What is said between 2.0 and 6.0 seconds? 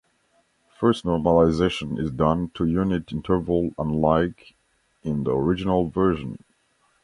done to unit interval unlike in the original